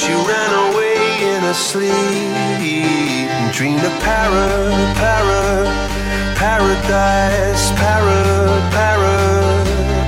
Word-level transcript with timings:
She 0.00 0.12
ran 0.14 0.52
away 0.70 1.34
in 1.34 1.40
her 1.42 1.52
sleep 1.52 1.90
and 3.34 3.52
dreamed 3.52 3.82
of 3.82 3.92
para, 3.98 4.46
para, 4.94 5.42
paradise, 6.36 7.72
para, 7.72 8.20
para, 8.76 9.14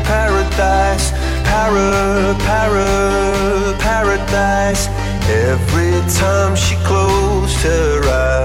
paradise, 0.04 1.10
para, 1.42 2.36
para, 2.46 3.76
paradise. 3.80 4.86
Every 5.28 5.94
time 6.14 6.54
she 6.54 6.76
closed 6.86 7.56
her 7.62 8.00
eyes. 8.08 8.39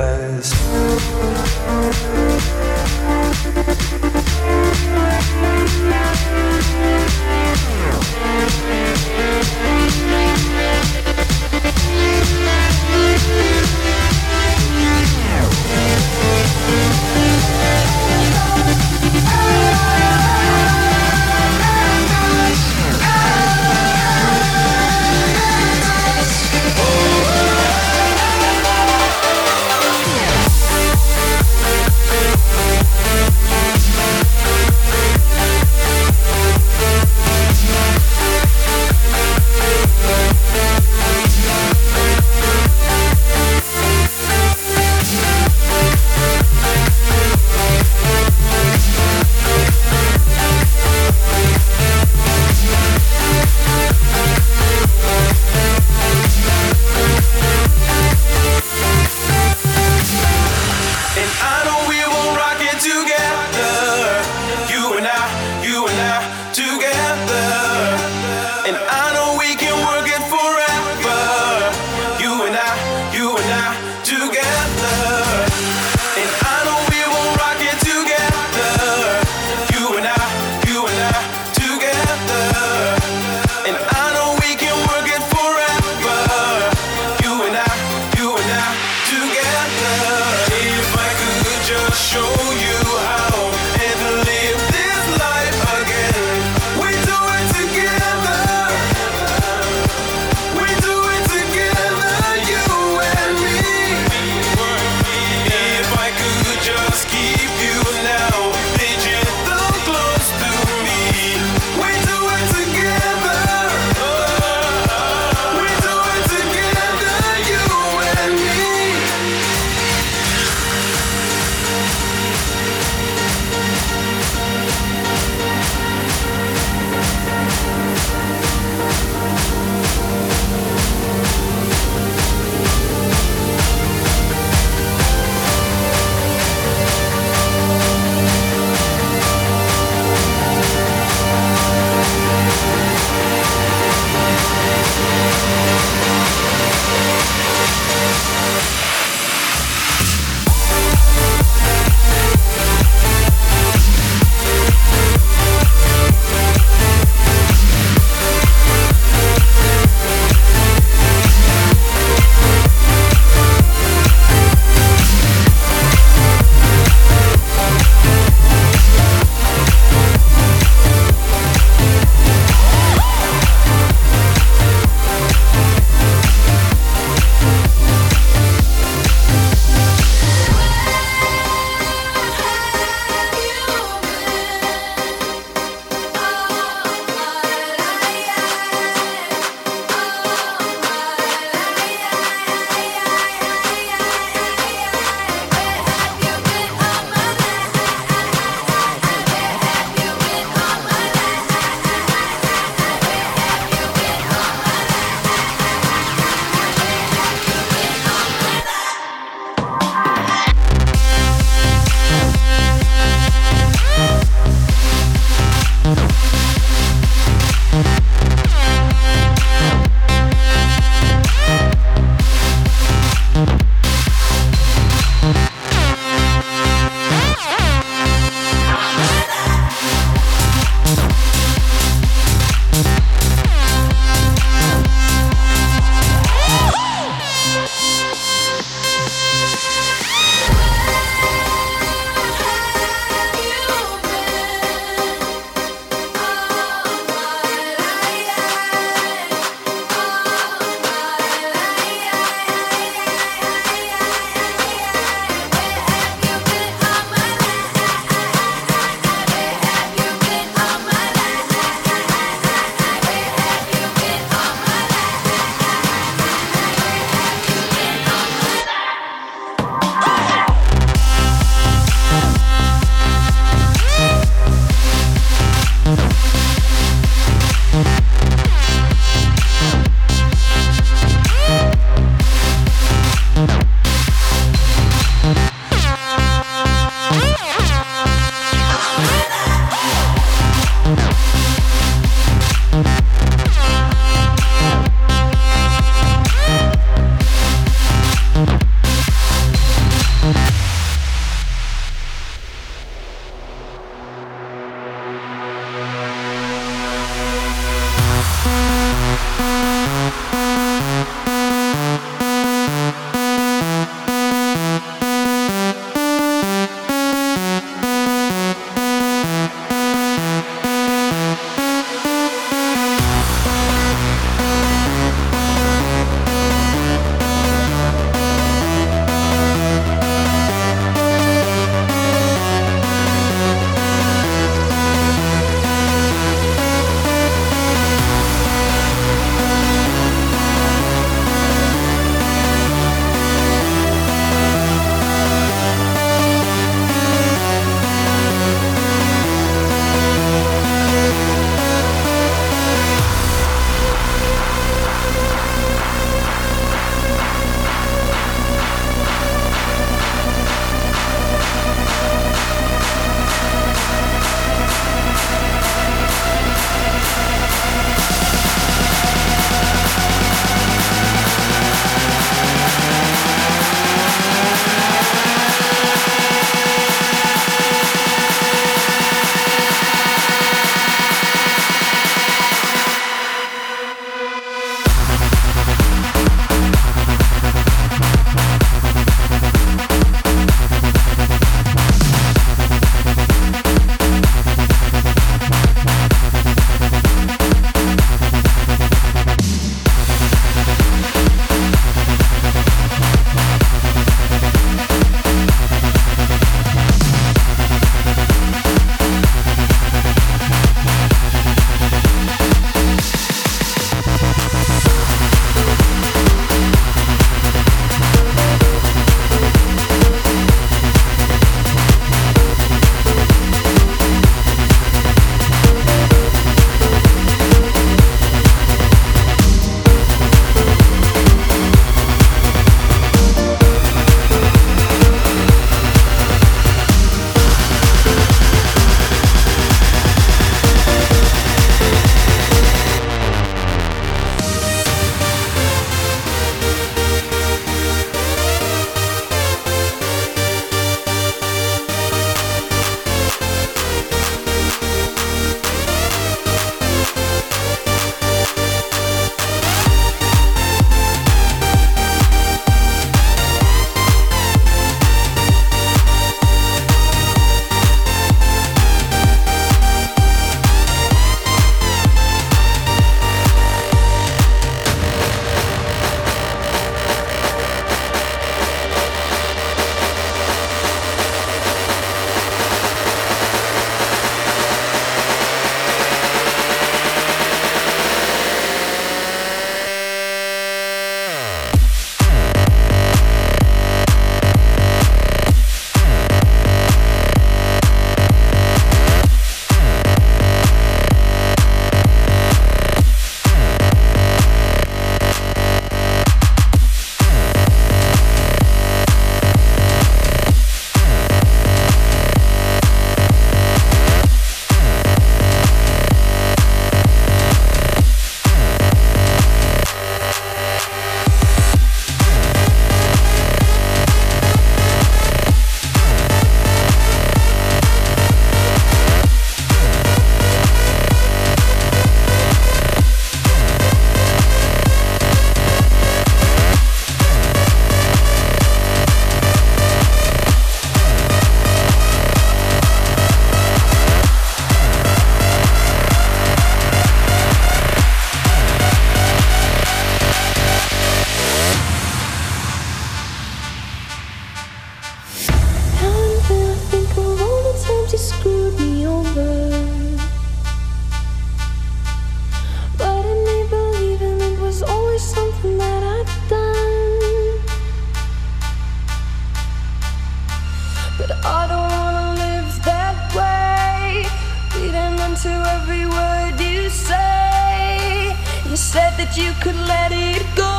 could 579.61 579.75
let 579.87 580.11
it 580.11 580.45
go, 580.55 580.73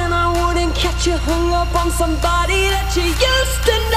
and 0.00 0.12
I 0.14 0.26
wouldn't 0.38 0.74
catch 0.74 1.06
you 1.06 1.16
hung 1.16 1.52
up 1.52 1.74
on 1.74 1.90
somebody 1.90 2.68
that 2.68 2.94
you 2.96 3.04
used 3.04 3.62
to 3.66 3.90
know. 3.90 3.95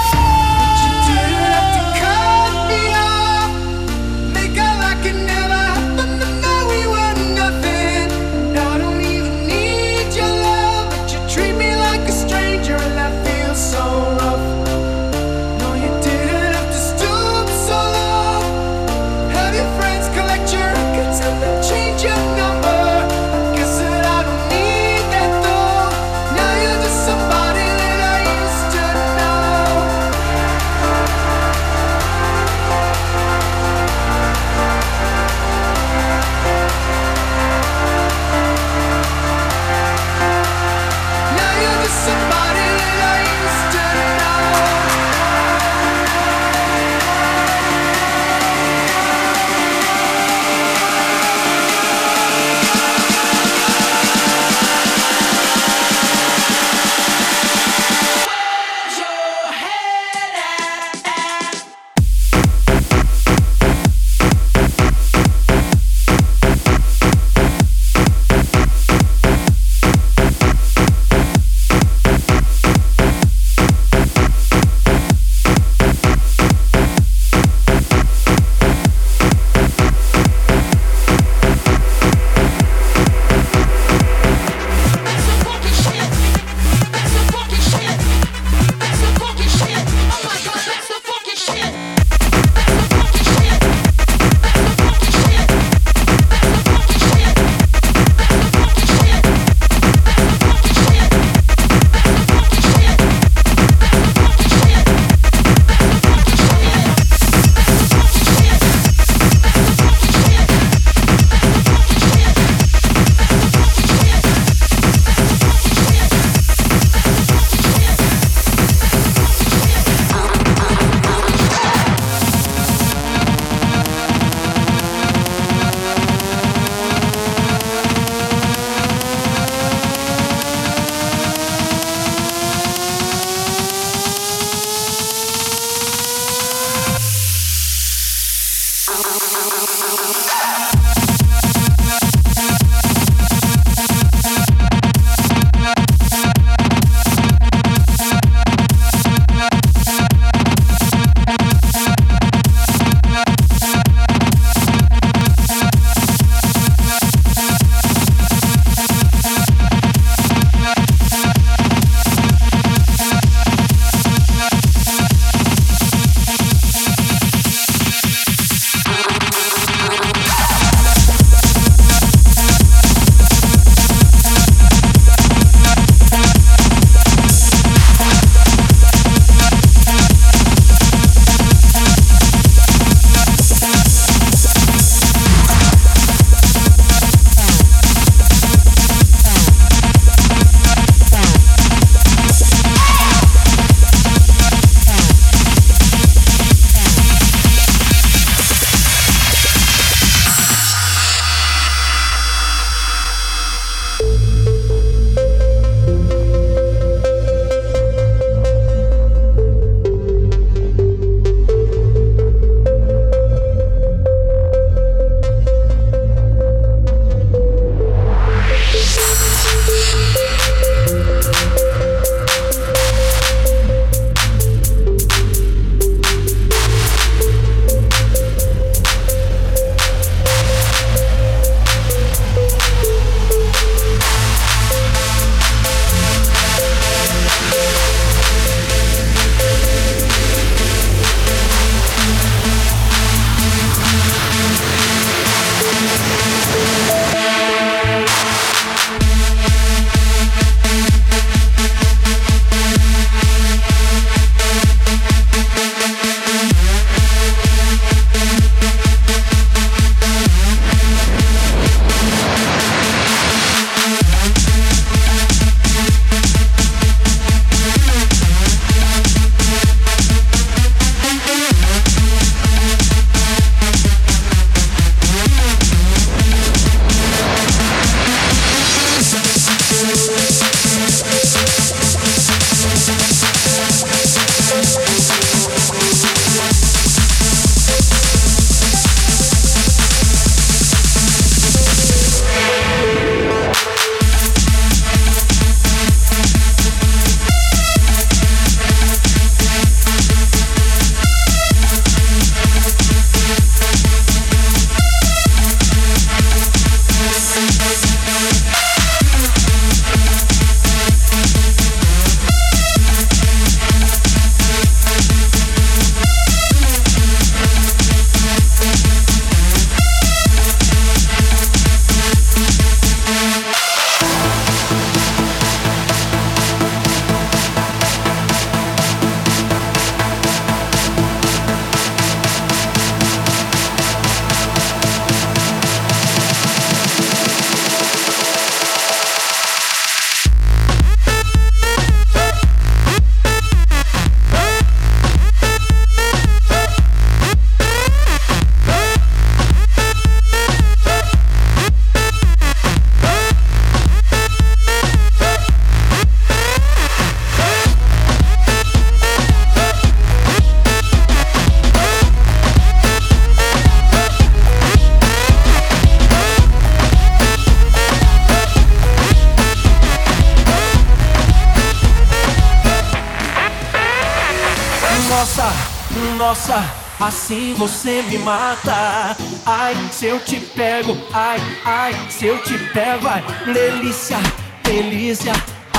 Assim 377.09 377.55
você 377.57 378.03
me 378.03 378.19
mata. 378.19 379.17
Ai, 379.43 379.75
se 379.91 380.05
eu 380.05 380.19
te 380.19 380.35
pego, 380.39 380.95
ai, 381.11 381.39
ai, 381.65 381.95
se 382.07 382.27
eu 382.27 382.37
te 382.43 382.55
pego, 382.71 383.07
ai, 383.07 383.23
delícia, 383.51 384.19
delícia. 384.63 385.33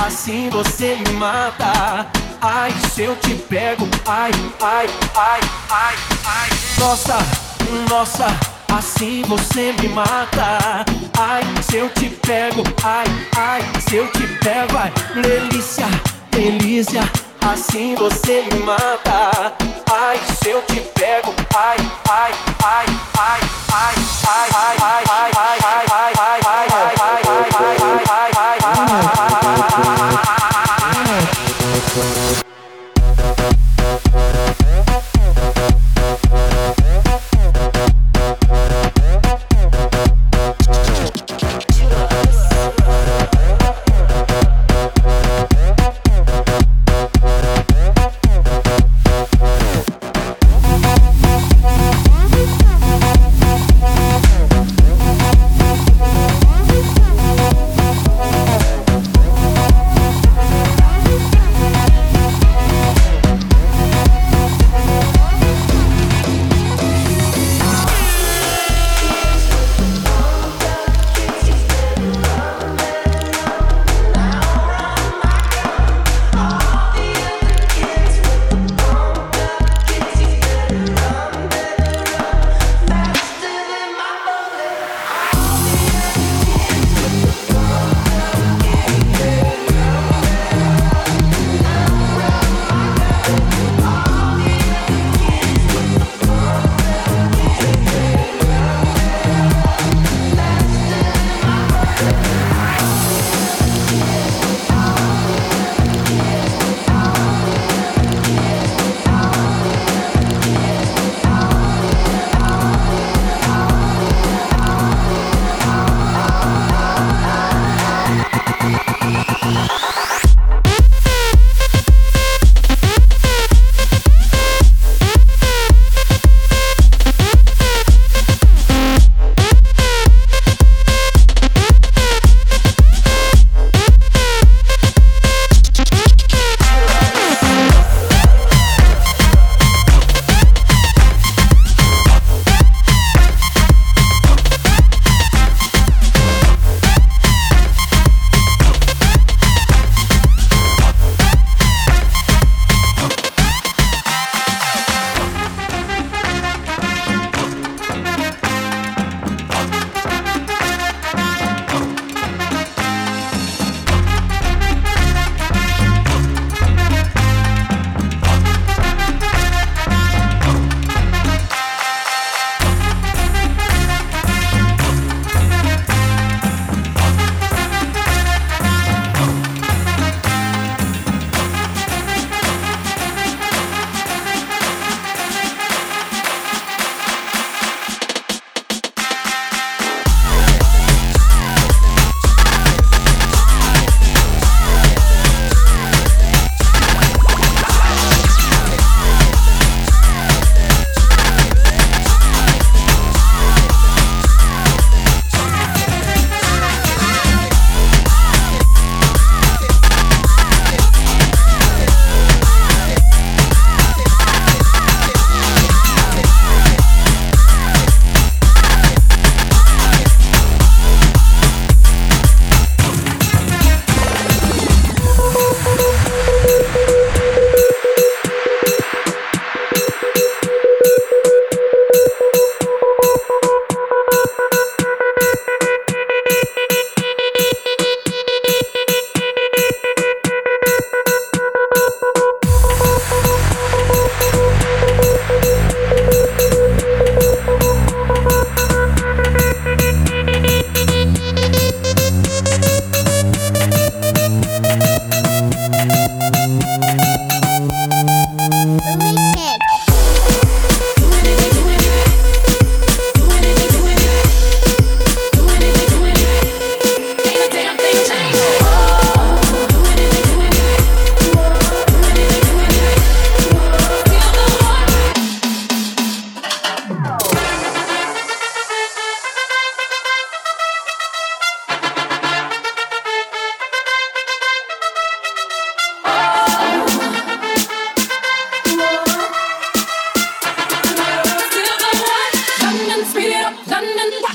Assim 0.05 0.49
você 0.49 0.97
me 0.97 1.13
mata. 1.13 2.05
Ai, 2.41 2.73
se 2.93 3.03
eu 3.03 3.15
te 3.15 3.33
pego, 3.35 3.87
ai, 4.05 4.31
ai, 4.61 4.89
ai, 5.15 5.39
ai, 5.69 5.95
ai. 6.25 6.49
Nossa, 6.77 7.17
nossa, 7.89 8.27
assim 8.67 9.21
você 9.21 9.73
me 9.79 9.87
mata. 9.87 10.83
Ai, 11.17 11.43
se 11.63 11.77
eu 11.77 11.89
te 11.91 12.09
pego, 12.09 12.61
ai, 12.83 13.07
ai, 13.37 13.61
se 13.87 13.95
eu 13.95 14.11
te 14.11 14.27
pego, 14.27 14.77
ai, 14.77 14.91
delícia, 15.21 15.87
delícia. 16.29 17.30
Assim 17.41 17.95
você 17.95 18.43
me 18.43 18.59
mata. 18.59 19.53
Ai, 19.91 20.19
se 20.41 20.49
eu 20.49 20.61
te 20.63 20.79
pego, 20.79 21.33
ai, 21.55 21.77
ai, 22.09 22.31
ai, 22.63 22.85
ai, 23.19 23.39
ai, 23.73 23.95
ai, 24.27 24.49
ai, 24.51 24.77
ai, 24.79 25.03
ai, 25.07 25.31
ai, 25.33 25.61
ai, 25.61 25.91
ai, 25.91 26.13
ai, 26.17 26.41
ai, 26.41 26.71
ai, 26.91 27.21
ai, 27.21 27.71
ai, 27.71 28.31
ai, 28.31 28.59
ai, 28.63 29.30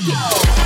Go. 0.07 0.56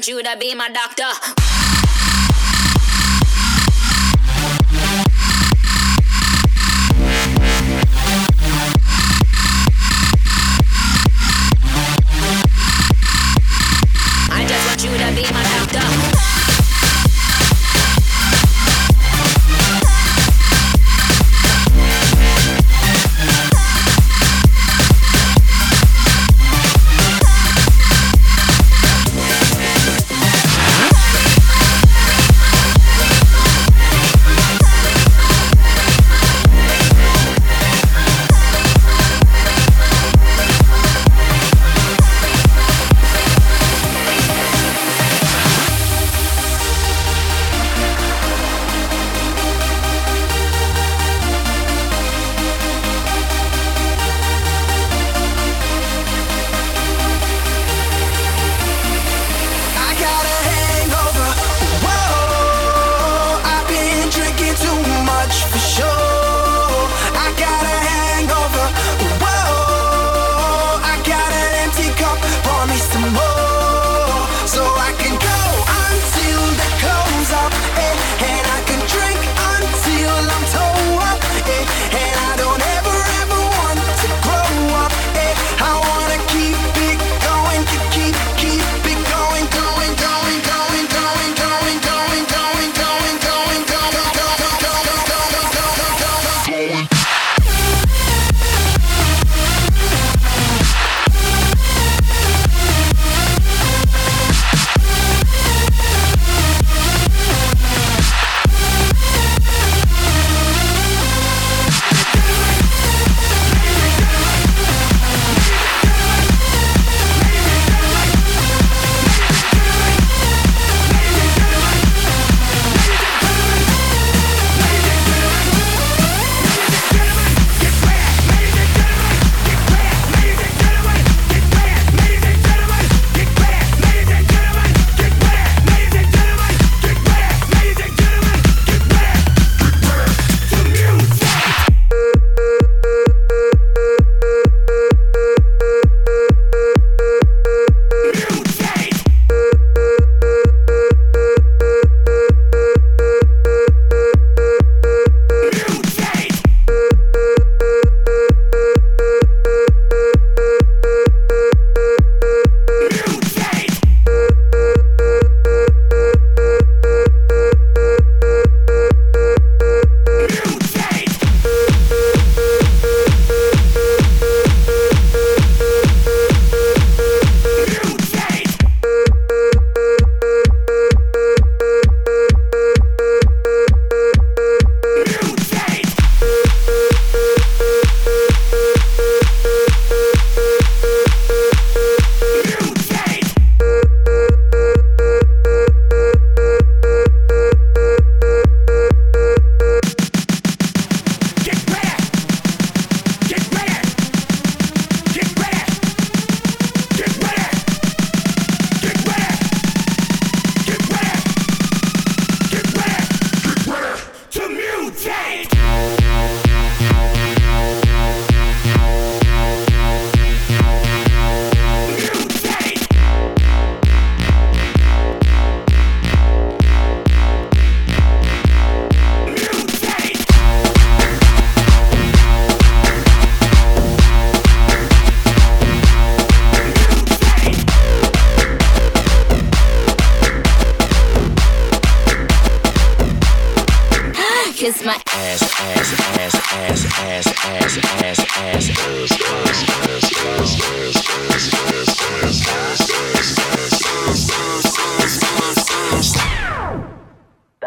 want 0.00 0.08
you 0.08 0.22
to 0.22 0.36
be 0.38 0.54
my 0.54 0.70
doctor. 0.70 1.04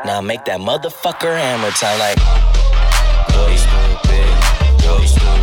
Now 0.05 0.21
make 0.21 0.45
that 0.45 0.59
motherfucker 0.59 1.37
hammer 1.37 1.71
time 1.71 1.99
like. 1.99 2.19
Stupid. 3.57 5.07
Stupid. 5.07 5.42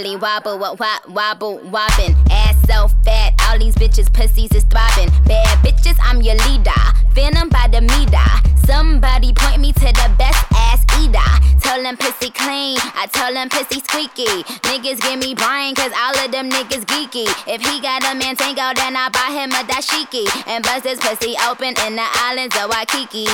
Wobbly 0.00 0.16
wobble, 0.16 0.58
wobble, 0.58 1.12
wobble, 1.12 1.58
wobbin'. 1.68 2.16
Ass 2.30 2.56
so 2.66 2.88
fat, 3.04 3.34
all 3.46 3.58
these 3.58 3.74
bitches 3.74 4.10
pussies 4.10 4.50
is 4.52 4.64
throbbing. 4.64 5.10
Bad 5.26 5.58
bitches, 5.58 5.98
I'm 6.02 6.22
your 6.22 6.36
leader. 6.48 6.80
Venom 7.12 7.50
by 7.50 7.68
the 7.70 7.82
meter. 7.82 8.64
Somebody 8.64 9.34
point 9.34 9.60
me 9.60 9.74
to 9.74 9.80
the 9.80 10.10
best 10.16 10.42
ass 10.54 10.86
eater. 11.02 11.30
Tell 11.60 11.82
them 11.82 11.96
pussy 11.96 12.30
clean, 12.30 12.78
I 12.94 13.06
tell 13.12 13.32
them 13.32 13.48
pussy 13.48 13.80
squeaky. 13.80 14.42
Niggas 14.66 15.00
give 15.00 15.20
me 15.20 15.34
Brian, 15.34 15.74
cause 15.74 15.92
all 15.96 16.18
of 16.18 16.32
them 16.32 16.50
niggas 16.50 16.84
geeky. 16.84 17.26
If 17.46 17.62
he 17.62 17.80
got 17.80 18.02
a 18.02 18.14
man 18.14 18.36
tango, 18.36 18.72
then 18.74 18.96
I 18.96 19.08
buy 19.08 19.30
him 19.30 19.50
a 19.52 19.62
dashiki. 19.62 20.26
And 20.48 20.64
bust 20.64 20.84
his 20.84 20.98
pussy 20.98 21.36
open 21.48 21.74
in 21.86 21.96
the 21.96 22.06
islands 22.26 22.56
of 22.56 22.70
Waikiki. 22.70 23.26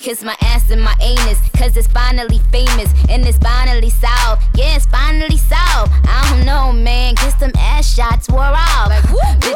Kiss 0.00 0.22
my 0.22 0.36
ass 0.40 0.70
and 0.70 0.80
my 0.80 0.94
anus, 1.02 1.40
cause 1.58 1.76
it's 1.76 1.88
finally 1.88 2.38
famous 2.50 2.90
and 3.10 3.26
it's 3.26 3.36
finally 3.38 3.90
solved. 3.90 4.42
Yeah, 4.54 4.76
it's 4.76 4.86
finally 4.86 5.36
solved. 5.36 5.92
I 6.06 6.30
don't 6.30 6.46
know, 6.46 6.72
man, 6.72 7.14
kiss 7.16 7.34
them 7.34 7.52
ass 7.58 7.94
shots 7.94 8.28
wore 8.30 8.47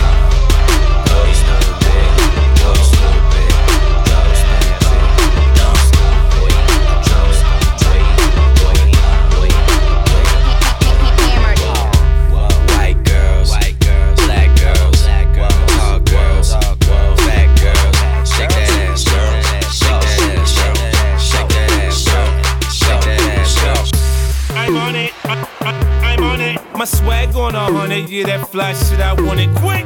Waste 0.00 1.48
of 1.54 1.62
a 1.68 1.80
day, 1.84 2.06
waste 2.64 2.99
My 26.80 26.86
swag 26.86 27.36
on 27.36 27.54
a 27.54 27.70
hundred. 27.70 28.08
Yeah, 28.08 28.24
that 28.24 28.48
fly 28.48 28.72
shit. 28.72 29.00
I 29.00 29.12
want 29.12 29.38
it 29.38 29.54
quick. 29.56 29.84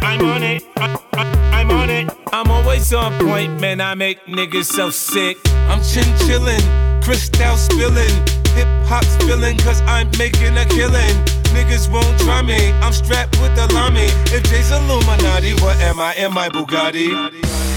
I'm 0.00 0.24
on 0.24 0.42
it. 0.42 0.64
I, 0.78 0.98
I, 1.12 1.60
I'm 1.60 1.70
on 1.70 1.90
it. 1.90 2.10
I'm 2.32 2.50
always 2.50 2.90
on 2.94 3.12
point, 3.18 3.60
man. 3.60 3.82
I 3.82 3.94
make 3.94 4.24
niggas 4.24 4.64
so 4.64 4.88
sick. 4.88 5.36
I'm 5.68 5.82
chin 5.82 6.04
chillin', 6.24 7.04
crystal 7.04 7.54
spilling, 7.58 8.24
hip 8.54 8.68
hop 8.86 9.04
spilling, 9.04 9.58
cause 9.58 9.80
I'm 9.82 10.08
making 10.18 10.56
a 10.56 10.64
killing. 10.66 11.16
Niggas 11.52 11.90
won't 11.92 12.18
try 12.20 12.42
me. 12.42 12.72
I'm 12.80 12.92
strapped 12.92 13.40
with 13.40 13.54
the 13.56 13.66
lami. 13.74 14.06
If 14.34 14.44
Jay's 14.50 14.70
Illuminati, 14.70 15.52
what 15.62 15.76
am 15.80 16.00
I? 16.00 16.14
Am 16.14 16.36
I 16.38 16.48
Bugatti? 16.48 17.10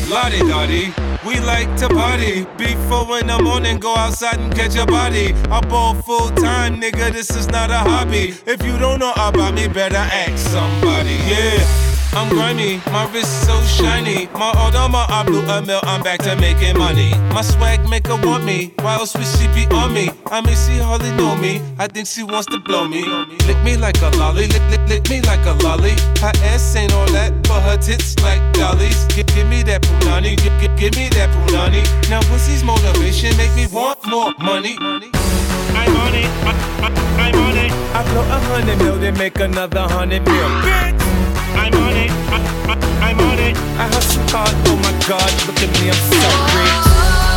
Lottie 0.09 0.39
Dottie, 0.39 0.93
we 1.25 1.39
like 1.39 1.75
to 1.77 1.89
party. 1.89 2.45
Be 2.57 2.75
Before 2.75 3.19
in 3.19 3.27
the 3.27 3.41
morning, 3.41 3.79
go 3.79 3.95
outside 3.95 4.39
and 4.39 4.53
catch 4.55 4.75
a 4.75 4.85
body. 4.85 5.33
I 5.49 5.59
ball 5.61 5.95
full 5.95 6.29
time, 6.29 6.79
nigga, 6.79 7.11
this 7.11 7.31
is 7.31 7.47
not 7.47 7.71
a 7.71 7.79
hobby. 7.79 8.35
If 8.45 8.63
you 8.63 8.77
don't 8.77 8.99
know 8.99 9.13
about 9.13 9.55
me, 9.55 9.67
better 9.67 9.95
ask 9.95 10.37
somebody, 10.37 11.17
yeah. 11.25 11.94
I'm 12.15 12.29
grimy, 12.29 12.79
my 12.91 13.11
wrist 13.11 13.45
so 13.45 13.59
shiny. 13.63 14.27
My 14.27 14.51
Audama, 14.53 15.05
I 15.09 15.23
blew 15.25 15.41
a 15.41 15.61
mill, 15.61 15.81
I'm 15.83 16.01
back 16.01 16.21
to 16.23 16.35
making 16.37 16.77
money. 16.77 17.13
My 17.33 17.41
swag 17.41 17.87
make 17.89 18.07
her 18.07 18.15
want 18.15 18.45
me, 18.45 18.73
why 18.79 18.95
else 18.95 19.13
would 19.15 19.27
she 19.27 19.47
be 19.49 19.67
on 19.75 19.93
me? 19.93 20.09
I 20.27 20.39
mean, 20.39 20.55
she 20.55 20.79
hardly 20.79 21.11
know 21.11 21.35
me, 21.35 21.61
I 21.77 21.87
think 21.87 22.07
she 22.07 22.23
wants 22.23 22.47
to 22.47 22.59
blow 22.59 22.87
me. 22.87 23.03
Lick 23.45 23.61
me 23.63 23.75
like 23.75 24.01
a 24.01 24.09
lolly, 24.15 24.47
lick, 24.47 24.61
lick, 24.69 24.87
lick 24.87 25.09
me 25.09 25.21
like 25.23 25.45
a 25.45 25.51
lolly. 25.61 25.91
Her 26.21 26.31
ass 26.47 26.75
ain't 26.77 26.93
all 26.93 27.07
that, 27.11 27.33
but 27.43 27.61
her 27.61 27.75
tits 27.77 28.17
like 28.23 28.39
dollies. 28.53 29.03
Give, 29.07 29.27
give 29.27 29.47
me 29.49 29.61
that 29.63 29.81
punani, 29.81 30.37
give, 30.37 30.55
give, 30.61 30.75
give 30.77 30.95
me 30.95 31.09
that 31.09 31.29
punani. 31.35 31.83
Now 32.09 32.21
pussy's 32.21 32.63
motivation 32.63 33.35
make 33.35 33.53
me 33.55 33.67
want 33.67 33.99
more 34.07 34.33
money. 34.39 34.77
I'm 34.79 35.95
on 35.97 36.15
it, 36.15 36.31
I, 36.47 36.55
I, 36.79 37.27
I'm 37.27 37.35
on 37.35 37.57
it. 37.57 37.71
I 37.93 38.03
blow 38.09 38.21
a 38.21 38.39
hundred 38.47 38.77
mil, 38.77 38.95
then 38.99 39.17
make 39.17 39.37
another 39.39 39.81
hundred 39.81 40.23
mil. 40.23 40.49
Bitch! 40.63 41.34
I'm 41.55 41.73
on 41.73 41.95
it, 41.95 42.11
I, 42.31 42.37
I, 42.71 42.75
I'm 43.09 43.19
on 43.19 43.39
it. 43.39 43.55
I 43.79 43.87
hustle 43.91 44.23
hard, 44.31 44.51
oh 44.67 44.77
my 44.83 44.93
god, 45.07 45.29
look 45.47 45.59
at 45.63 45.71
me, 45.79 45.89
I'm 45.91 46.01
so 46.11 46.29
rich. 46.55 46.85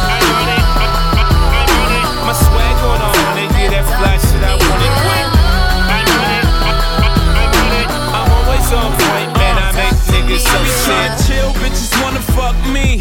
I'm 0.06 0.26
on 0.28 0.48
it, 0.50 0.64
I, 0.68 0.86
I, 0.86 1.24
I'm 1.58 1.70
on 1.78 1.90
it. 1.94 2.06
My 2.26 2.34
swag 2.34 2.78
on 2.82 2.98
a 2.98 3.10
hundred, 3.14 3.50
yeah, 3.54 3.70
that 3.78 3.86
flash 3.98 4.22
shit, 4.26 4.42
I 4.42 4.54
want 4.58 4.82
it 4.82 4.94
quick. 5.06 5.26
I'm 5.88 6.06
on 6.18 6.30
it, 6.34 6.44
I, 6.48 6.70
I, 6.70 7.12
I'm 7.38 7.52
on 7.62 7.72
it. 7.78 7.88
I'm 7.88 8.28
always 8.42 8.66
on 8.74 8.90
point, 8.98 9.30
man, 9.38 9.56
I 9.58 9.68
make 9.78 9.98
niggas 10.10 10.44
so 10.46 10.58
sick. 10.66 11.10
chill, 11.26 11.50
bitches 11.62 11.94
wanna 12.02 12.22
fuck 12.34 12.56
me. 12.70 13.00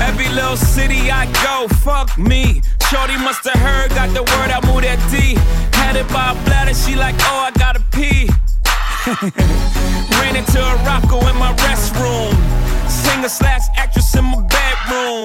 Every 0.00 0.28
little 0.28 0.56
city 0.56 1.10
I 1.10 1.26
go, 1.44 1.68
fuck 1.82 2.16
me. 2.18 2.62
Shorty 2.88 3.16
must 3.18 3.44
have 3.44 3.60
heard, 3.60 3.90
got 3.90 4.08
the 4.14 4.22
word, 4.22 4.50
I 4.50 4.60
moved 4.64 4.84
that 4.84 5.00
D. 5.10 5.36
Had 5.76 5.96
it 5.96 6.08
by 6.08 6.32
a 6.32 6.44
bladder, 6.44 6.72
she 6.72 6.96
like, 6.96 7.16
oh, 7.28 7.48
I 7.48 7.50
gotta 7.58 7.80
pee. 7.92 8.28
Ran 9.06 10.34
into 10.34 10.58
a 10.58 10.74
rocko 10.84 11.20
in 11.30 11.36
my 11.38 11.54
restroom. 11.64 12.34
Singer 12.90 13.28
slash 13.28 13.68
actress 13.76 14.14
in 14.16 14.24
my 14.24 14.40
bedroom. 14.42 15.24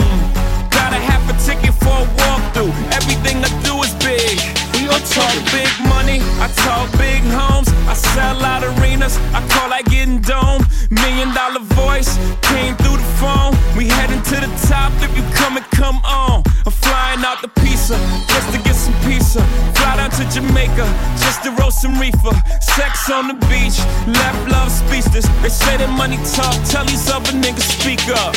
Got 0.70 0.94
a 0.94 1.02
half 1.10 1.24
a 1.30 1.34
ticket 1.46 1.74
for 1.74 1.90
a 1.90 2.06
walkthrough. 2.22 2.72
Everything 2.94 3.44
I 3.44 3.50
do 3.64 3.82
is 3.82 3.94
big. 3.96 4.63
I 4.90 5.00
talk 5.00 5.36
big 5.52 5.72
money, 5.88 6.20
I 6.40 6.48
talk 6.66 6.92
big 6.98 7.24
homes. 7.24 7.70
I 7.88 7.94
sell 7.94 8.42
out 8.44 8.64
arenas, 8.64 9.18
I 9.34 9.46
call 9.50 9.70
like 9.70 9.86
getting 9.86 10.20
dome. 10.20 10.66
Million 10.90 11.34
dollar 11.34 11.62
voice 11.76 12.18
came 12.42 12.76
through 12.78 12.98
the 12.98 13.10
phone. 13.20 13.54
We 13.78 13.88
heading 13.88 14.22
to 14.22 14.36
the 14.44 14.52
top 14.68 14.92
if 15.02 15.16
you 15.16 15.24
come 15.34 15.58
and 15.58 15.66
come 15.72 16.00
on. 16.04 16.44
I'm 16.66 16.72
flying 16.72 17.24
out 17.24 17.42
the 17.42 17.50
pizza 17.62 17.96
just 18.28 18.52
to 18.54 18.60
get 18.62 18.76
some 18.76 18.96
pizza. 19.06 19.42
Fly 19.76 19.98
down 19.98 20.12
to 20.12 20.24
Jamaica 20.30 20.86
just 21.20 21.44
to 21.44 21.52
roast 21.52 21.82
some 21.82 22.00
reefer. 22.00 22.36
Sex 22.62 23.10
on 23.10 23.28
the 23.28 23.38
beach, 23.48 23.80
left 24.08 24.52
love 24.52 24.72
speechless. 24.72 25.28
They 25.42 25.50
say 25.50 25.78
that 25.78 25.90
money 25.98 26.18
talk, 26.36 26.56
tell 26.70 26.86
these 26.86 27.10
other 27.10 27.32
niggas 27.32 27.68
speak 27.80 28.04
up. 28.10 28.36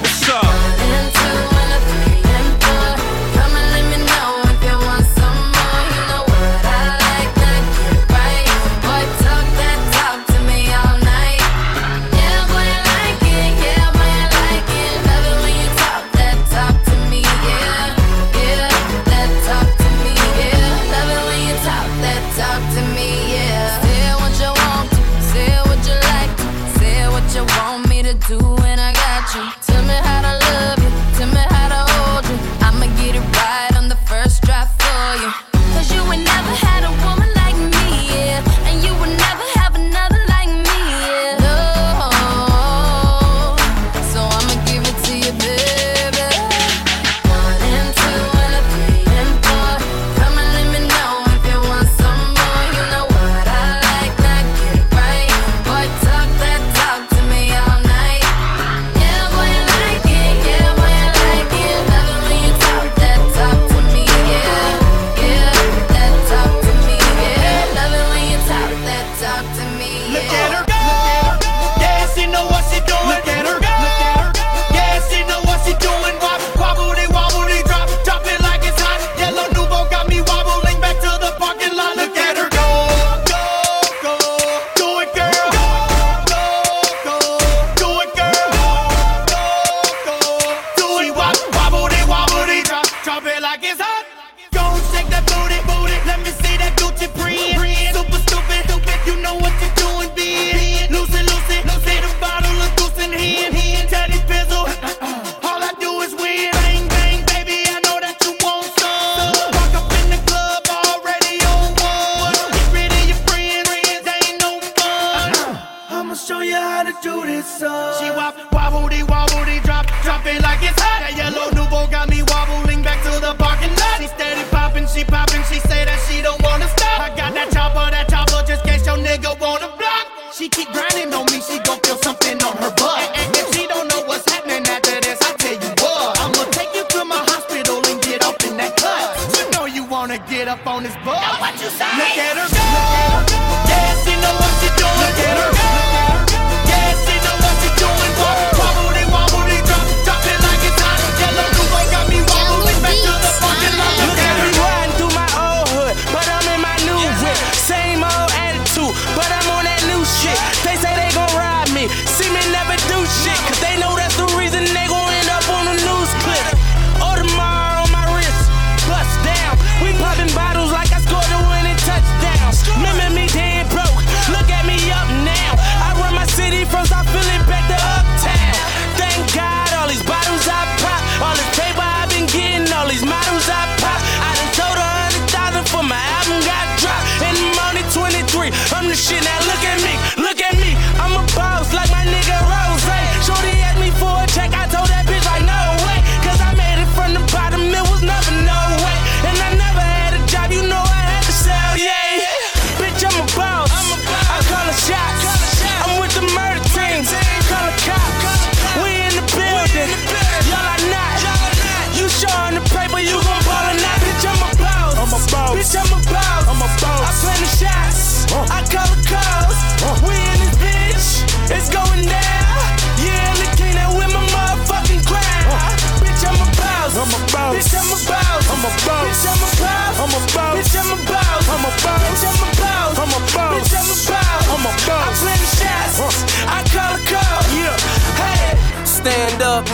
What's 0.00 0.28
up? 0.28 2.07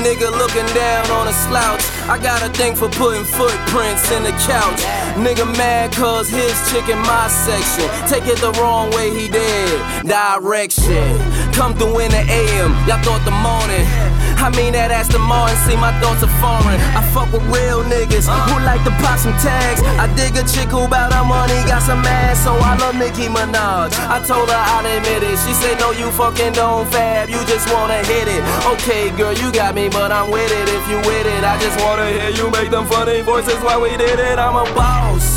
Nigga, 0.03 0.31
looking 0.31 0.67
down 0.75 1.11
on 1.11 1.29
a 1.29 1.33
slouch. 1.33 1.83
I 2.09 2.19
got 2.19 2.43
a 2.43 2.51
thing 2.51 2.75
for 2.75 2.89
putting 2.89 3.25
footprints 3.25 4.11
in 4.11 4.23
the 4.23 4.35
couch. 4.47 4.81
Nigga 5.15 5.47
mad 5.57 5.93
cause 5.93 6.29
his 6.29 6.55
chick 6.71 6.89
in 6.89 6.99
my 6.99 7.29
section. 7.29 7.89
Take 8.09 8.27
it 8.27 8.39
the 8.41 8.53
wrong 8.61 8.91
way, 8.93 9.11
he 9.11 9.29
did. 9.29 9.81
Direction. 10.07 11.19
Come 11.53 11.75
through 11.75 12.01
in 12.01 12.11
the 12.11 12.25
AM, 12.27 12.73
y'all 12.89 13.03
thought 13.03 13.25
the 13.25 13.37
morning. 13.45 13.87
I 14.45 14.53
mean 14.53 14.77
that 14.77 14.93
Aston 14.93 15.25
Martin, 15.25 15.57
see 15.65 15.73
my 15.73 15.89
thoughts 16.05 16.21
are 16.21 16.35
foreign. 16.37 16.77
I 16.93 17.01
fuck 17.17 17.33
with 17.33 17.49
real 17.49 17.81
niggas 17.81 18.29
uh. 18.29 18.37
who 18.45 18.61
like 18.61 18.85
to 18.85 18.93
pop 19.01 19.17
some 19.17 19.33
tags. 19.41 19.81
I 19.97 20.05
dig 20.13 20.37
a 20.37 20.45
chick 20.45 20.69
who 20.69 20.85
bout 20.85 21.17
her 21.17 21.25
money, 21.25 21.57
got 21.65 21.81
some 21.81 22.05
ass, 22.05 22.45
so 22.45 22.53
I 22.53 22.77
love 22.77 22.93
Nicki 22.93 23.33
Minaj. 23.33 23.97
I 24.05 24.21
told 24.21 24.53
her 24.53 24.61
I'd 24.77 24.85
admit 24.85 25.25
it. 25.25 25.41
She 25.49 25.57
said, 25.57 25.81
No, 25.81 25.97
you 25.97 26.13
fucking 26.13 26.53
don't 26.53 26.85
fab, 26.93 27.33
you 27.33 27.41
just 27.49 27.73
wanna 27.73 28.05
hit 28.05 28.29
it. 28.29 28.45
Okay, 28.77 29.09
girl, 29.17 29.33
you 29.33 29.49
got 29.49 29.73
me, 29.73 29.89
but 29.89 30.13
I'm 30.13 30.29
with 30.29 30.53
it. 30.53 30.69
If 30.69 30.85
you 30.93 31.01
with 31.09 31.25
it, 31.25 31.41
I 31.41 31.57
just 31.57 31.81
wanna 31.81 32.13
hear 32.13 32.29
you 32.29 32.53
make 32.53 32.69
them 32.69 32.85
funny 32.85 33.25
voices 33.25 33.57
while 33.65 33.81
we 33.81 33.97
did 33.97 34.21
it. 34.21 34.37
I'm 34.37 34.61
a 34.61 34.69
boss. 34.77 35.34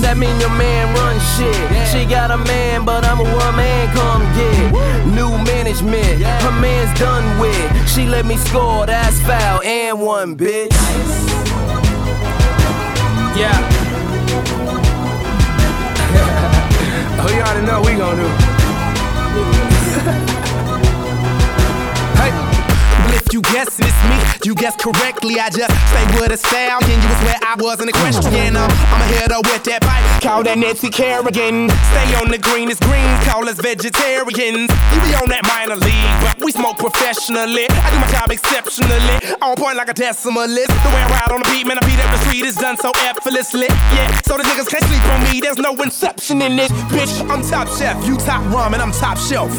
That 0.00 0.16
mean 0.18 0.38
your 0.40 0.50
man 0.50 0.94
run 0.94 1.18
shit. 1.34 1.56
She 1.88 2.04
got 2.04 2.30
a 2.30 2.38
man, 2.38 2.84
but 2.84 3.04
I'm 3.04 3.18
a 3.20 3.24
one 3.24 3.56
man 3.56 3.88
come 3.94 4.22
get. 4.36 4.72
New 5.14 5.30
management, 5.44 6.22
her 6.22 6.60
man's 6.60 6.98
done 6.98 7.38
with. 7.40 7.88
She 7.88 8.06
let 8.06 8.26
me 8.26 8.36
score, 8.36 8.86
that's 8.86 9.20
foul, 9.20 9.62
and 9.62 10.00
one 10.00 10.36
bitch. 10.36 10.70
Yeah. 13.36 13.56
oh, 17.20 17.28
you 17.34 17.40
already 17.40 17.66
know 17.66 17.80
we 17.82 17.96
gon' 17.96 18.16
do. 18.16 19.85
If 23.26 23.32
you 23.34 23.42
guess 23.42 23.78
it's 23.78 24.00
me, 24.06 24.16
you 24.44 24.54
guess 24.54 24.76
correctly. 24.76 25.40
I 25.40 25.50
just 25.50 25.74
stay 25.90 26.06
with 26.14 26.30
a 26.30 26.36
style. 26.36 26.80
Then 26.80 27.02
you 27.02 27.08
was 27.08 27.20
where 27.26 27.38
I 27.42 27.54
was 27.58 27.80
in 27.80 27.86
the 27.86 27.92
question. 27.92 28.56
Um, 28.56 28.70
I'ma 28.70 29.06
hit 29.10 29.32
her 29.32 29.42
with 29.42 29.64
that 29.66 29.82
pipe. 29.82 30.22
Call 30.22 30.42
that 30.44 30.58
Nancy 30.58 30.90
Kerrigan. 30.90 31.68
Stay 31.90 32.08
on 32.22 32.30
the 32.30 32.38
greenest 32.38 32.82
green. 32.82 33.10
Call 33.26 33.48
us 33.48 33.58
vegetarians. 33.58 34.70
You 34.70 34.98
be 35.02 35.12
on 35.18 35.28
that 35.34 35.42
minor 35.42 35.74
league, 35.74 36.14
but 36.22 36.38
we 36.38 36.52
smoke 36.52 36.78
professionally. 36.78 37.66
I 37.66 37.86
do 37.90 37.98
my 37.98 38.10
job 38.14 38.30
exceptionally. 38.30 39.34
On 39.42 39.56
point 39.56 39.76
like 39.76 39.90
a 39.90 39.94
decimalist. 39.94 40.70
The 40.70 40.90
way 40.94 41.02
I 41.02 41.10
ride 41.18 41.32
on 41.34 41.42
the 41.42 41.50
beat, 41.50 41.66
man, 41.66 41.78
I 41.82 41.84
beat 41.86 41.98
up 41.98 42.10
the 42.14 42.22
street 42.30 42.46
is 42.46 42.54
done 42.54 42.76
so 42.78 42.92
effortlessly. 43.02 43.66
Yeah, 43.90 44.06
so 44.22 44.38
the 44.38 44.44
niggas 44.46 44.70
can't 44.70 44.84
sleep 44.86 45.04
on 45.10 45.20
me. 45.26 45.40
There's 45.40 45.58
no 45.58 45.74
inception 45.82 46.42
in 46.42 46.54
this. 46.54 46.70
Bitch, 46.94 47.18
I'm 47.26 47.42
top 47.42 47.66
chef. 47.74 47.98
You 48.06 48.16
top 48.18 48.42
ramen, 48.54 48.78
I'm 48.78 48.92
top 48.92 49.18
shelf. 49.18 49.50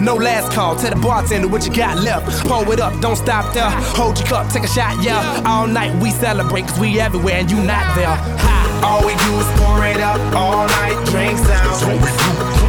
No 0.00 0.14
last 0.16 0.52
call, 0.52 0.76
tell 0.76 0.90
the 0.90 1.00
bartender 1.00 1.48
what 1.48 1.66
you 1.66 1.72
got 1.72 1.98
left. 1.98 2.46
Pour 2.46 2.70
it 2.72 2.80
up, 2.80 3.00
don't 3.00 3.16
stop 3.16 3.52
there. 3.54 3.70
Hold 3.98 4.18
your 4.18 4.28
cup, 4.28 4.50
take 4.50 4.64
a 4.64 4.68
shot, 4.68 5.02
yeah. 5.02 5.42
All 5.46 5.66
night 5.66 5.94
we 6.02 6.10
celebrate, 6.10 6.66
cause 6.66 6.78
we 6.78 7.00
everywhere 7.00 7.36
and 7.36 7.50
you 7.50 7.56
not 7.58 7.94
there. 7.96 8.06
Ha. 8.08 8.62
All 8.82 9.06
we 9.06 9.14
do 9.14 9.32
is 9.38 9.46
pour 9.60 9.84
it 9.86 10.00
up 10.00 10.20
all 10.34 10.66
night, 10.66 10.98
drinks 11.06 11.42
down. 11.46 11.66
That's 11.70 11.82
all 11.84 11.98
we 12.02 12.10
do. 12.18 12.62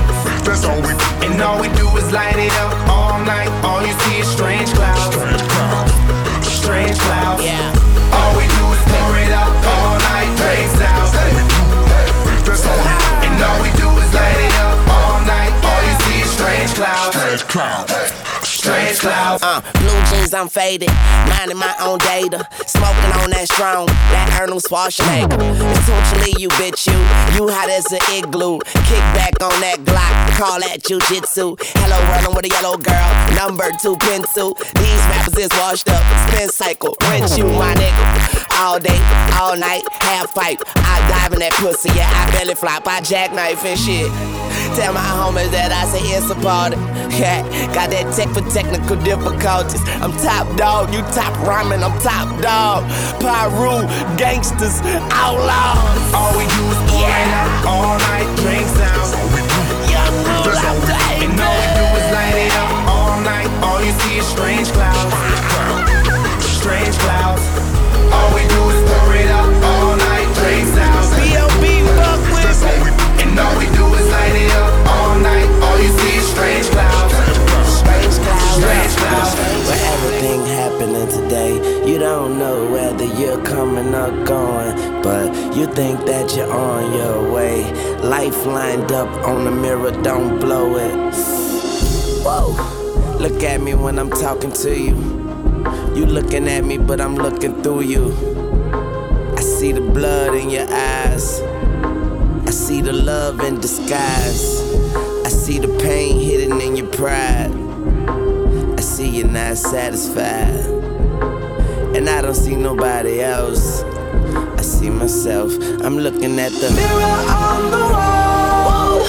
That's 0.46 0.66
all 0.66 0.82
we 0.82 0.94
do. 0.94 1.34
And 1.34 1.42
all 1.42 1.60
we 1.60 1.68
do 1.70 1.88
is 1.98 2.12
light 2.12 2.38
it 2.38 2.54
up 2.54 2.74
all 2.90 3.20
night. 3.26 3.50
All 3.64 3.82
you 3.82 3.94
see 4.02 4.20
is 4.20 4.28
strange 4.28 4.72
clouds. 4.74 5.16
Strange 5.16 5.42
clouds. 5.50 6.46
Strange 6.46 7.00
clouds. 7.00 7.44
Yeah. 7.44 7.73
Strange 17.34 17.50
clouds. 17.50 17.94
Strange 18.48 19.00
clouds. 19.00 19.42
Uh, 19.42 19.60
blue 19.74 20.04
jeans, 20.06 20.36
I'm 20.36 20.48
faded. 20.48 20.92
Minding 21.30 21.58
my 21.58 21.74
own 21.82 21.98
data. 21.98 22.48
Smoking 22.68 23.12
on 23.18 23.32
that 23.32 23.50
strong, 23.50 23.88
that 23.88 24.38
Arnold 24.40 24.62
Schwarzenegger. 24.62 25.42
Essentially, 25.74 26.40
you 26.40 26.50
bitch, 26.62 26.86
you. 26.86 26.94
You 27.34 27.50
hot 27.50 27.72
as 27.74 27.92
an 27.92 28.06
igloo. 28.14 28.60
Kick 28.86 29.02
back 29.18 29.34
on 29.42 29.50
that 29.66 29.80
Glock. 29.82 30.14
Call 30.38 30.60
that 30.60 30.84
jujitsu. 30.84 31.58
Hello, 31.82 31.98
running 32.14 32.36
with 32.36 32.46
a 32.46 32.50
yellow 32.50 32.78
girl. 32.78 33.10
Number 33.34 33.72
two 33.82 33.98
pencil. 33.98 34.54
These 34.78 35.02
rappers 35.10 35.38
is 35.40 35.50
washed 35.58 35.90
up. 35.90 36.06
Spin 36.30 36.50
cycle. 36.50 36.96
Rent 37.02 37.36
you, 37.36 37.46
my 37.46 37.74
nigga. 37.74 38.46
All 38.62 38.78
day, 38.78 39.02
all 39.34 39.58
night, 39.58 39.82
half 40.06 40.36
pipe. 40.36 40.62
I 40.76 41.02
dive 41.10 41.34
in 41.34 41.40
that 41.40 41.54
pussy, 41.54 41.90
yeah, 41.98 42.06
I 42.14 42.30
belly 42.30 42.54
flop, 42.54 42.86
I 42.86 43.02
jackknife 43.02 43.66
and 43.66 43.80
shit. 43.80 44.43
Tell 44.74 44.92
my 44.92 45.06
homies 45.06 45.52
that 45.54 45.70
I 45.70 45.86
say 45.86 46.02
it's 46.18 46.34
a 46.34 46.36
party. 46.42 46.82
Yeah, 47.14 47.46
got 47.78 47.94
that 47.94 48.10
tech 48.18 48.26
for 48.34 48.42
technical 48.50 48.98
difficulties. 49.06 49.86
I'm 50.02 50.10
top 50.18 50.50
dog, 50.58 50.90
you 50.90 51.06
top 51.14 51.30
rhyming, 51.46 51.86
I'm 51.86 51.94
top 52.02 52.26
dog. 52.42 52.82
Pyru, 53.22 53.86
gangsters, 54.18 54.82
outlaws. 55.14 56.02
All 56.18 56.34
we 56.34 56.50
do 56.50 56.64
is 56.74 56.82
pour 56.90 57.06
it 57.06 57.32
up 57.38 57.54
all 57.70 58.02
night, 58.02 58.26
drinks 58.42 58.74
down. 58.82 59.14
Young 59.94 60.18
I'm 60.26 60.82
And 61.22 61.38
all 61.38 61.54
we 61.54 61.70
do 61.78 61.86
is 61.94 62.08
light 62.10 62.38
it 62.42 62.54
up 62.58 62.74
all 62.90 63.22
night. 63.22 63.50
All 63.62 63.78
you 63.78 63.94
see 64.02 64.18
is 64.18 64.26
strange 64.26 64.74
clouds. 64.74 64.93
Going, 84.26 85.02
but 85.02 85.56
you 85.56 85.68
think 85.68 86.06
that 86.06 86.36
you're 86.36 86.52
on 86.52 86.94
your 86.94 87.32
way. 87.32 87.72
Life 88.02 88.46
lined 88.46 88.92
up 88.92 89.10
on 89.28 89.46
the 89.46 89.52
mirror, 89.52 89.92
don't 90.04 90.40
blow 90.40 90.76
it. 90.78 91.14
Whoa. 92.26 92.56
Look 93.20 93.44
at 93.44 93.62
me 93.62 93.74
when 93.74 94.00
I'm 94.00 94.10
talking 94.10 94.52
to 94.52 94.78
you. 94.78 94.96
You 95.96 96.06
looking 96.06 96.48
at 96.48 96.66
me, 96.66 96.78
but 96.78 97.00
I'm 97.00 97.16
looking 97.16 97.62
through 97.62 97.82
you. 97.82 98.12
I 99.38 99.42
see 99.42 99.72
the 99.72 99.82
blood 99.82 100.34
in 100.36 100.50
your 100.50 100.68
eyes. 100.70 101.42
I 102.46 102.52
see 102.52 102.82
the 102.82 102.92
love 102.92 103.40
in 103.42 103.62
disguise. 103.62 104.62
I 105.26 105.30
see 105.30 105.60
the 105.60 105.70
pain 105.82 106.20
hidden 106.20 106.60
in 106.60 106.76
your 106.76 106.88
pride. 106.88 107.52
I 108.78 108.82
see 108.82 109.08
you're 109.08 109.28
not 109.28 109.58
satisfied. 109.58 110.66
And 111.96 112.10
I 112.10 112.22
don't 112.22 112.36
see 112.36 112.56
nobody 112.56 113.22
else. 113.22 113.83
See 114.84 114.90
myself. 114.90 115.54
I'm 115.82 115.98
looking 115.98 116.38
at 116.40 116.52
the 116.52 116.70
mirror 116.76 117.20
on 117.48 117.72
the 117.72 117.86
wall. 117.96 119.00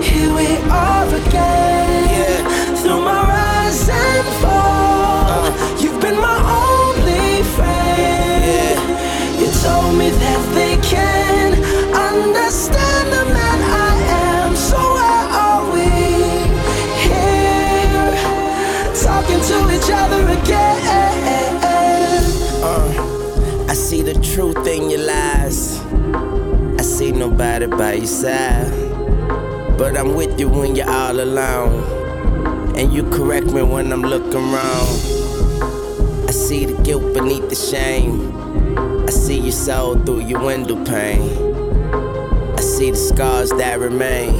Here 0.00 0.32
we 0.32 0.48
are 0.70 1.06
again. 1.20 2.08
Yeah. 2.16 2.76
Through 2.80 3.02
my 3.04 3.20
rise 3.34 3.86
and 3.86 4.26
fall. 4.40 5.28
Uh. 5.28 5.76
You've 5.78 6.00
been 6.00 6.18
my 6.18 6.38
only 6.64 7.42
friend. 7.52 8.44
Yeah. 8.48 9.40
You 9.40 9.48
told 9.60 9.92
me 10.00 10.08
that 10.08 10.42
they 10.56 10.74
can 10.80 11.52
understand 11.92 13.04
the 13.12 13.24
man 13.36 13.58
I 13.86 13.92
am. 14.24 14.56
So 14.56 14.78
where 14.96 15.26
are 15.44 15.64
we? 15.74 15.90
Here, 17.04 18.08
talking 19.04 19.40
to 19.50 19.56
each 19.76 19.90
other 19.92 20.22
again. 20.32 20.43
Truth 24.22 24.66
in 24.66 24.90
your 24.90 25.00
lies. 25.00 25.80
I 26.78 26.82
see 26.82 27.12
nobody 27.12 27.66
by 27.66 27.94
your 27.94 28.06
side. 28.06 28.70
But 29.78 29.96
I'm 29.96 30.14
with 30.14 30.38
you 30.38 30.48
when 30.48 30.76
you're 30.76 30.88
all 30.90 31.18
alone. 31.18 31.82
And 32.76 32.92
you 32.92 33.04
correct 33.10 33.46
me 33.46 33.62
when 33.62 33.92
I'm 33.92 34.02
looking 34.02 34.52
wrong. 34.52 34.88
I 36.28 36.32
see 36.32 36.64
the 36.66 36.80
guilt 36.82 37.14
beneath 37.14 37.48
the 37.48 37.54
shame. 37.54 38.34
I 39.06 39.10
see 39.10 39.38
your 39.38 39.52
soul 39.52 39.96
through 39.96 40.20
your 40.20 40.44
window 40.44 40.82
pane. 40.84 41.28
I 42.56 42.60
see 42.60 42.90
the 42.90 42.96
scars 42.96 43.50
that 43.50 43.78
remain. 43.78 44.34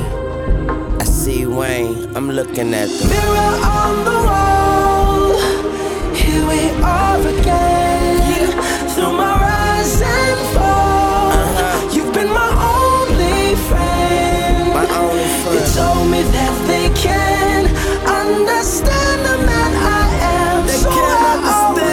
I 1.01 1.05
see 1.05 1.47
Wayne, 1.47 2.17
I'm 2.17 2.31
looking 2.31 2.75
at 2.75 2.89
the 2.89 3.09
mirror 3.09 3.55
on 3.65 4.05
the 4.05 4.19
wall. 4.29 6.15
Here 6.15 6.47
we 6.47 6.71
are 6.83 7.21
again. 7.21 8.51
Through 8.95 9.13
my 9.17 9.44
rise 9.75 10.01
and 10.03 10.41
fall. 10.55 11.31
Uh-huh. 11.33 11.91
You've 11.95 12.13
been 12.15 12.29
my 12.29 12.51
only 12.79 13.55
friend. 13.69 14.75
My 14.75 14.87
only 15.01 15.23
You 15.23 15.43
friend. 15.43 15.75
told 15.75 16.07
me 16.11 16.21
that 16.37 16.55
they 16.71 16.89
can 17.07 17.63
understand 18.07 19.19
the 19.29 19.37
man 19.47 19.73
I 19.99 20.03
am. 20.39 20.67
They 20.67 20.73
so 20.85 20.91
can't 20.91 21.43
where 21.45 21.59
are 21.59 21.75
we? 21.75 21.91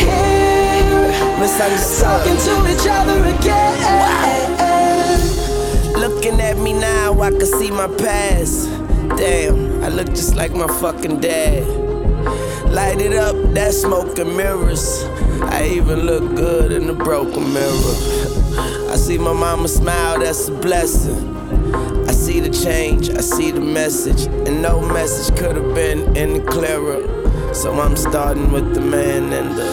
Here, 0.00 1.38
Misunderstood. 1.40 2.04
talking 2.04 2.38
to 2.46 2.54
each 2.72 2.86
other 2.98 3.18
again. 3.34 3.76
Looking 5.98 6.40
at 6.40 6.56
me 6.58 6.72
now, 6.72 7.20
I 7.20 7.30
can 7.30 7.46
see 7.46 7.70
my 7.70 7.88
past. 7.98 8.68
Damn, 9.16 9.82
I 9.82 9.88
look 9.88 10.08
just 10.08 10.36
like 10.36 10.52
my 10.52 10.66
fucking 10.80 11.20
dad. 11.20 11.64
Light 12.78 13.00
it 13.00 13.12
up, 13.12 13.34
that 13.54 13.74
smoke 13.74 14.20
and 14.20 14.36
mirrors. 14.36 15.02
I 15.42 15.66
even 15.66 16.02
look 16.02 16.36
good 16.36 16.70
in 16.70 16.86
the 16.86 16.92
broken 16.92 17.52
mirror. 17.52 17.96
I 18.88 18.94
see 18.94 19.18
my 19.18 19.32
mama 19.32 19.66
smile, 19.66 20.20
that's 20.20 20.46
a 20.46 20.52
blessing. 20.52 21.18
I 22.08 22.12
see 22.12 22.38
the 22.38 22.50
change, 22.50 23.10
I 23.10 23.20
see 23.20 23.50
the 23.50 23.60
message, 23.60 24.26
and 24.46 24.62
no 24.62 24.80
message 24.80 25.36
could 25.36 25.56
have 25.56 25.74
been 25.74 26.16
any 26.16 26.38
clearer. 26.38 27.02
So 27.52 27.72
I'm 27.80 27.96
starting 27.96 28.52
with 28.52 28.72
the 28.74 28.80
man 28.80 29.24
in 29.32 29.56
the 29.56 29.68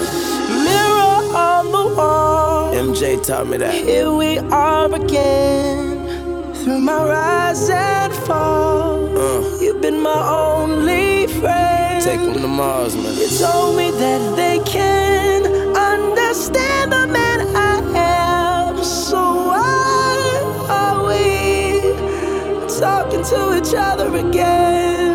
Mirror 0.66 1.38
on 1.38 1.66
the 1.72 1.96
wall. 1.96 2.74
MJ 2.74 3.24
taught 3.24 3.46
me 3.48 3.58
that. 3.58 3.76
Here 3.76 4.12
we 4.12 4.40
are 4.40 4.92
again. 4.92 6.56
Through 6.56 6.80
my 6.80 7.04
rise 7.04 7.70
and 7.70 8.12
fall. 8.26 9.16
Uh. 9.16 9.60
You've 9.62 9.80
been 9.80 10.02
my 10.02 10.28
only 10.28 11.28
friend. 11.40 11.85
Take 12.06 12.20
them 12.20 12.36
to 12.36 12.48
Mars, 12.48 12.96
man. 12.96 13.18
You 13.18 13.28
told 13.40 13.78
me 13.78 13.90
that 13.90 14.36
they 14.36 14.60
can 14.64 15.44
understand 15.76 16.92
the 16.92 17.08
man 17.08 17.40
I 17.56 18.70
am. 18.70 18.84
So 18.84 19.18
why 19.18 20.68
are 20.70 21.08
we 21.08 22.78
talking 22.80 23.24
to 23.24 23.58
each 23.58 23.74
other 23.76 24.16
again? 24.18 25.15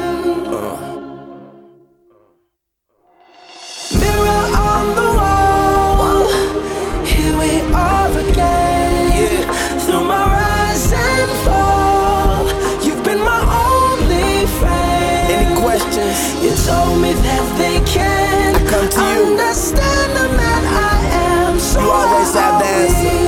Told 16.71 16.97
me 17.03 17.13
that 17.27 17.47
they 17.59 17.79
can 17.85 18.55
I 18.55 18.59
come 18.71 18.89
to 18.89 19.01
you. 19.01 19.21
understand 19.33 20.11
the 20.19 20.27
man 20.41 20.63
I 20.67 20.95
am. 21.29 21.59
So 21.59 21.81
You 21.81 21.91
always 21.91 22.33
have 22.35 22.57
the 22.63 22.69
answer. 22.83 23.19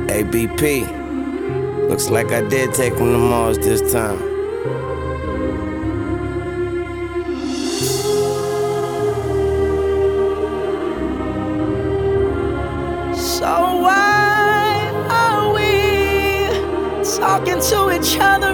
ABP. 0.09 0.61
Looks 1.89 2.09
like 2.09 2.31
I 2.33 2.41
did 2.47 2.73
take 2.73 2.93
him 2.93 3.11
to 3.13 3.17
Mars 3.17 3.57
this 3.59 3.81
time. 3.93 4.36
into 17.57 17.89
each 17.91 18.19
other. 18.19 18.46